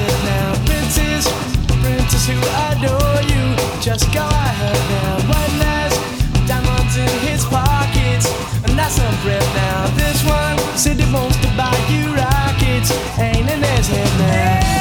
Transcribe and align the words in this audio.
princess 0.00 0.24
now, 0.24 0.54
princess, 0.64 1.24
princess 1.82 2.26
who 2.26 2.38
adore 2.70 3.22
you. 3.28 3.56
Just 3.80 4.12
go 4.12 4.26
ahead 4.26 4.80
now, 4.90 5.16
one 5.28 5.58
last 5.58 5.96
diamonds 6.46 6.96
in 6.96 7.08
his 7.26 7.44
pockets, 7.44 8.26
and 8.64 8.78
that's 8.78 8.94
some 8.94 9.16
breath 9.22 9.54
now. 9.54 9.86
This 9.96 10.22
one 10.24 10.58
said 10.76 10.98
he 11.00 11.12
wants 11.12 11.36
to 11.38 11.48
buy 11.56 11.76
you 11.88 12.14
rockets, 12.14 12.92
ain't 13.18 13.50
in 13.50 13.62
his 13.62 13.88
head 13.88 14.18
now. 14.18 14.80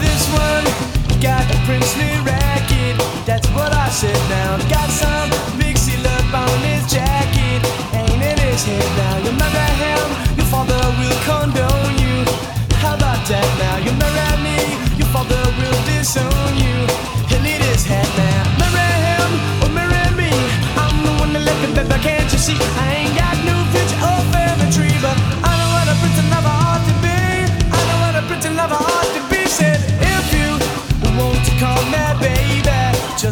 This 0.00 0.28
one 0.32 0.64
got 1.20 1.44
a 1.50 1.56
princely 1.64 2.12
racket, 2.22 2.96
that's 3.24 3.48
what 3.50 3.72
I 3.72 3.88
said 3.88 4.18
now. 4.28 4.58
Got 4.68 4.90
some 4.90 5.30
big 5.58 5.73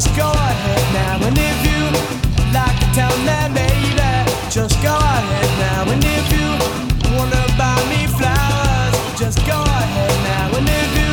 just 0.03 0.17
go 0.17 0.33
ahead 0.33 0.83
now. 0.92 1.27
And 1.27 1.39
if 1.39 1.58
you 1.64 1.81
like 2.53 2.77
to 2.81 2.86
tell 2.92 3.17
me 3.19 3.55
baby, 3.55 4.31
just 4.50 4.75
go 4.83 4.97
ahead 4.97 5.50
now. 5.61 5.92
And 5.92 6.03
if 6.03 6.27
you 6.34 6.48
wanna 7.14 7.44
buy 7.56 7.78
me 7.89 8.06
flowers, 8.19 8.94
just 9.17 9.39
go 9.47 9.62
ahead 9.62 10.14
now. 10.25 10.59
And 10.59 10.69
if 10.69 10.91
you 10.98 11.12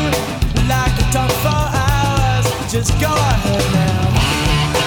like 0.68 0.94
to 0.98 1.06
talk 1.14 1.32
for 1.44 1.62
hours, 1.84 2.72
just 2.72 3.00
go 3.00 3.12
ahead. 3.14 3.69